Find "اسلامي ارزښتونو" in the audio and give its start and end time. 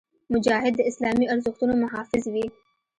0.91-1.73